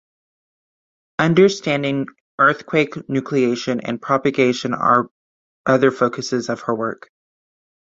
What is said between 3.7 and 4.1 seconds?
and